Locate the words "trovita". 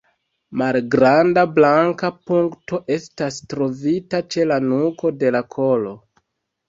3.55-4.23